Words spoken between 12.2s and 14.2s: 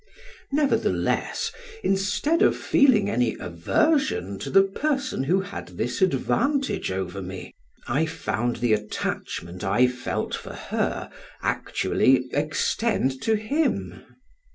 extend to him.